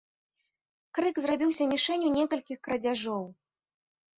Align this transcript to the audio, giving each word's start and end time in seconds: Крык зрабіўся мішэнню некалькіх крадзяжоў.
Крык 0.99 1.19
зрабіўся 1.25 1.67
мішэнню 1.73 2.09
некалькіх 2.17 2.57
крадзяжоў. 2.69 3.23